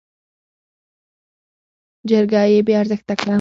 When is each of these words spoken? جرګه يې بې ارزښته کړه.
جرګه 2.09 2.41
يې 2.51 2.59
بې 2.67 2.73
ارزښته 2.81 3.13
کړه. 3.19 3.29